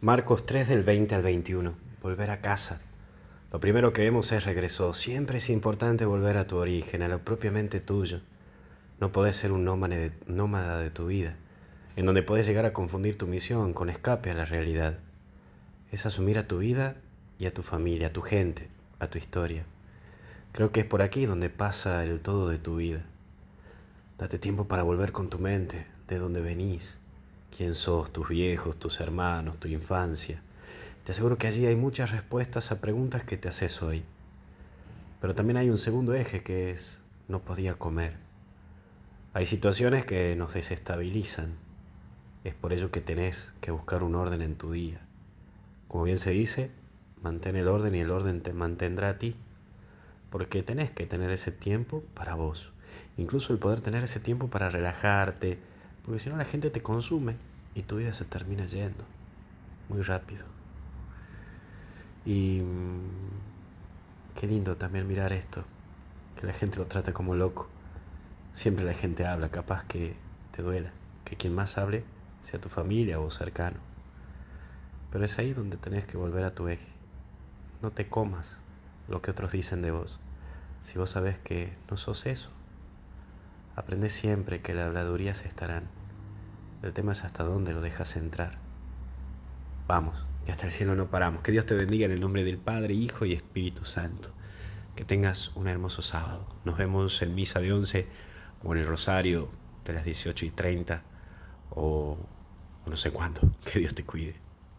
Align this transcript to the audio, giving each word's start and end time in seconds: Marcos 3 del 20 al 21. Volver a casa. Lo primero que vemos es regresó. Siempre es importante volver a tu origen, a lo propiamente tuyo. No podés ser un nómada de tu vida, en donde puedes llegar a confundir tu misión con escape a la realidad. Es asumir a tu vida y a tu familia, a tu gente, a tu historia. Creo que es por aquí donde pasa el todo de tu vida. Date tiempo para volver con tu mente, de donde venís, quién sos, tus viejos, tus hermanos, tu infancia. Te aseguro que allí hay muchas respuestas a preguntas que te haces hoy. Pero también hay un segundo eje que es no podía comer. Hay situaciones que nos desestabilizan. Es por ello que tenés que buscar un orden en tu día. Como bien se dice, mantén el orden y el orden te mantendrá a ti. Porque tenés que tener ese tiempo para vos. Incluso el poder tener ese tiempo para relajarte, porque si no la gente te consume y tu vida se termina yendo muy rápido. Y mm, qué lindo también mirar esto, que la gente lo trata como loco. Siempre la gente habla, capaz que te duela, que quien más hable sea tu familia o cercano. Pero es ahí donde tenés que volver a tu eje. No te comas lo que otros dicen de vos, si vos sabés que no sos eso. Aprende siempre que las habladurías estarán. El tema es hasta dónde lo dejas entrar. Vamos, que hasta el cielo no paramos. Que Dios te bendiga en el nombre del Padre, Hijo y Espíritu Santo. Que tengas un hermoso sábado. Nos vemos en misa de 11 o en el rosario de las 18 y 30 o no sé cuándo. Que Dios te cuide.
Marcos 0.00 0.46
3 0.46 0.68
del 0.68 0.84
20 0.84 1.16
al 1.16 1.22
21. 1.24 1.74
Volver 2.02 2.30
a 2.30 2.40
casa. 2.40 2.80
Lo 3.50 3.58
primero 3.58 3.92
que 3.92 4.02
vemos 4.02 4.30
es 4.30 4.44
regresó. 4.44 4.94
Siempre 4.94 5.38
es 5.38 5.50
importante 5.50 6.04
volver 6.04 6.36
a 6.36 6.46
tu 6.46 6.56
origen, 6.56 7.02
a 7.02 7.08
lo 7.08 7.18
propiamente 7.24 7.80
tuyo. 7.80 8.20
No 9.00 9.10
podés 9.10 9.34
ser 9.34 9.50
un 9.50 9.64
nómada 9.64 10.78
de 10.78 10.90
tu 10.90 11.08
vida, 11.08 11.34
en 11.96 12.06
donde 12.06 12.22
puedes 12.22 12.46
llegar 12.46 12.64
a 12.64 12.72
confundir 12.72 13.18
tu 13.18 13.26
misión 13.26 13.72
con 13.72 13.90
escape 13.90 14.30
a 14.30 14.34
la 14.34 14.44
realidad. 14.44 15.00
Es 15.90 16.06
asumir 16.06 16.38
a 16.38 16.46
tu 16.46 16.58
vida 16.58 16.94
y 17.40 17.46
a 17.46 17.52
tu 17.52 17.64
familia, 17.64 18.06
a 18.06 18.12
tu 18.12 18.22
gente, 18.22 18.68
a 19.00 19.08
tu 19.08 19.18
historia. 19.18 19.64
Creo 20.52 20.70
que 20.70 20.78
es 20.78 20.86
por 20.86 21.02
aquí 21.02 21.26
donde 21.26 21.50
pasa 21.50 22.04
el 22.04 22.20
todo 22.20 22.48
de 22.48 22.58
tu 22.58 22.76
vida. 22.76 23.04
Date 24.16 24.38
tiempo 24.38 24.68
para 24.68 24.84
volver 24.84 25.10
con 25.10 25.28
tu 25.28 25.40
mente, 25.40 25.88
de 26.06 26.20
donde 26.20 26.40
venís, 26.40 27.00
quién 27.56 27.74
sos, 27.74 28.12
tus 28.12 28.28
viejos, 28.28 28.78
tus 28.78 29.00
hermanos, 29.00 29.58
tu 29.58 29.68
infancia. 29.68 30.42
Te 31.04 31.12
aseguro 31.12 31.38
que 31.38 31.46
allí 31.46 31.66
hay 31.66 31.76
muchas 31.76 32.10
respuestas 32.10 32.70
a 32.70 32.80
preguntas 32.80 33.24
que 33.24 33.36
te 33.36 33.48
haces 33.48 33.82
hoy. 33.82 34.04
Pero 35.20 35.34
también 35.34 35.56
hay 35.56 35.70
un 35.70 35.78
segundo 35.78 36.14
eje 36.14 36.42
que 36.42 36.70
es 36.70 37.00
no 37.28 37.40
podía 37.40 37.74
comer. 37.74 38.16
Hay 39.34 39.46
situaciones 39.46 40.04
que 40.04 40.34
nos 40.36 40.54
desestabilizan. 40.54 41.56
Es 42.44 42.54
por 42.54 42.72
ello 42.72 42.90
que 42.90 43.00
tenés 43.00 43.52
que 43.60 43.70
buscar 43.70 44.02
un 44.02 44.14
orden 44.14 44.42
en 44.42 44.56
tu 44.56 44.72
día. 44.72 45.00
Como 45.88 46.04
bien 46.04 46.18
se 46.18 46.30
dice, 46.30 46.70
mantén 47.22 47.56
el 47.56 47.68
orden 47.68 47.94
y 47.94 48.00
el 48.00 48.10
orden 48.10 48.42
te 48.42 48.52
mantendrá 48.52 49.10
a 49.10 49.18
ti. 49.18 49.36
Porque 50.30 50.62
tenés 50.62 50.90
que 50.90 51.06
tener 51.06 51.30
ese 51.30 51.52
tiempo 51.52 52.02
para 52.14 52.34
vos. 52.34 52.72
Incluso 53.16 53.52
el 53.52 53.58
poder 53.58 53.80
tener 53.80 54.04
ese 54.04 54.20
tiempo 54.20 54.48
para 54.48 54.70
relajarte, 54.70 55.58
porque 56.08 56.20
si 56.20 56.30
no 56.30 56.38
la 56.38 56.46
gente 56.46 56.70
te 56.70 56.80
consume 56.80 57.36
y 57.74 57.82
tu 57.82 57.96
vida 57.96 58.14
se 58.14 58.24
termina 58.24 58.64
yendo 58.64 59.04
muy 59.90 60.00
rápido. 60.00 60.42
Y 62.24 62.62
mm, 62.62 64.34
qué 64.34 64.46
lindo 64.46 64.78
también 64.78 65.06
mirar 65.06 65.34
esto, 65.34 65.64
que 66.40 66.46
la 66.46 66.54
gente 66.54 66.78
lo 66.78 66.86
trata 66.86 67.12
como 67.12 67.34
loco. 67.34 67.68
Siempre 68.52 68.86
la 68.86 68.94
gente 68.94 69.26
habla, 69.26 69.50
capaz 69.50 69.84
que 69.84 70.16
te 70.50 70.62
duela, 70.62 70.92
que 71.26 71.36
quien 71.36 71.54
más 71.54 71.76
hable 71.76 72.04
sea 72.40 72.58
tu 72.58 72.70
familia 72.70 73.20
o 73.20 73.30
cercano. 73.30 73.76
Pero 75.12 75.26
es 75.26 75.38
ahí 75.38 75.52
donde 75.52 75.76
tenés 75.76 76.06
que 76.06 76.16
volver 76.16 76.44
a 76.44 76.54
tu 76.54 76.68
eje. 76.68 76.88
No 77.82 77.90
te 77.90 78.08
comas 78.08 78.62
lo 79.08 79.20
que 79.20 79.30
otros 79.30 79.52
dicen 79.52 79.82
de 79.82 79.90
vos, 79.90 80.20
si 80.80 80.98
vos 80.98 81.10
sabés 81.10 81.38
que 81.38 81.76
no 81.90 81.98
sos 81.98 82.24
eso. 82.24 82.48
Aprende 83.76 84.08
siempre 84.08 84.62
que 84.62 84.72
las 84.72 84.86
habladurías 84.86 85.44
estarán. 85.44 85.97
El 86.82 86.92
tema 86.92 87.12
es 87.12 87.24
hasta 87.24 87.42
dónde 87.42 87.72
lo 87.72 87.80
dejas 87.80 88.16
entrar. 88.16 88.58
Vamos, 89.88 90.24
que 90.44 90.52
hasta 90.52 90.66
el 90.66 90.72
cielo 90.72 90.94
no 90.94 91.10
paramos. 91.10 91.42
Que 91.42 91.50
Dios 91.50 91.66
te 91.66 91.74
bendiga 91.74 92.06
en 92.06 92.12
el 92.12 92.20
nombre 92.20 92.44
del 92.44 92.58
Padre, 92.58 92.94
Hijo 92.94 93.24
y 93.24 93.32
Espíritu 93.32 93.84
Santo. 93.84 94.30
Que 94.94 95.04
tengas 95.04 95.54
un 95.56 95.66
hermoso 95.66 96.02
sábado. 96.02 96.46
Nos 96.64 96.78
vemos 96.78 97.20
en 97.22 97.34
misa 97.34 97.60
de 97.60 97.72
11 97.72 98.06
o 98.62 98.74
en 98.74 98.80
el 98.80 98.86
rosario 98.86 99.48
de 99.84 99.92
las 99.92 100.04
18 100.04 100.46
y 100.46 100.50
30 100.50 101.02
o 101.70 102.16
no 102.86 102.96
sé 102.96 103.10
cuándo. 103.10 103.40
Que 103.64 103.80
Dios 103.80 103.94
te 103.94 104.04
cuide. 104.04 104.47